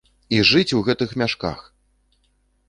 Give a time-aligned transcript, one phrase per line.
[0.37, 1.59] І жыць у гэтых мяшках!